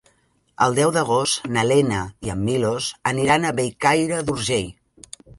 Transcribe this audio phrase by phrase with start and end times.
[0.67, 4.73] El deu d'agost na Lena i en Milos aniran a Bellcaire d'Urgell.